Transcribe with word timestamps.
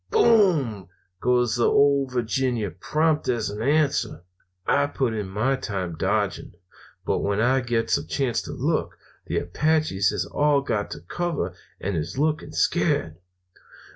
"'Boom!' 0.09 0.87
goes 1.19 1.57
the 1.57 1.69
Ole 1.69 2.07
Virginia 2.07 2.71
prompt 2.71 3.29
as 3.29 3.51
an 3.51 3.61
answer. 3.61 4.23
"I 4.65 4.87
put 4.87 5.13
in 5.13 5.29
my 5.29 5.57
time 5.57 5.95
dodging, 5.95 6.53
but 7.05 7.19
when 7.19 7.39
I 7.39 7.61
gets 7.61 7.99
a 7.99 8.07
chance 8.07 8.41
to 8.41 8.51
look, 8.51 8.97
the 9.27 9.37
Apaches 9.37 10.09
has 10.09 10.25
all 10.25 10.61
got 10.61 10.89
to 10.89 11.01
cover 11.01 11.53
and 11.79 11.95
is 11.95 12.17
looking 12.17 12.51
scared. 12.51 13.17